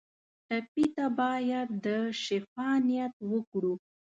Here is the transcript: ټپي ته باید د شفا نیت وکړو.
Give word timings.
ټپي 0.47 0.85
ته 0.95 1.05
باید 1.19 1.67
د 1.85 1.87
شفا 2.23 2.69
نیت 2.87 3.13
وکړو. 3.31 3.73